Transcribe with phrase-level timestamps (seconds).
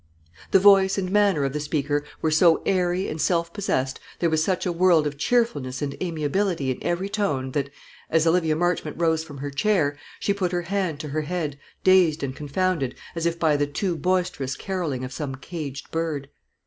[0.49, 4.43] The voice and manner of the speaker were so airy and self possessed, there was
[4.43, 7.69] such a world of cheerfulness and amiability in every tone, that,
[8.09, 12.23] as Olivia Marchmont rose from her chair, she put her hand to her head, dazed
[12.23, 16.29] and confounded, as if by the too boisterous carolling of some caged bird.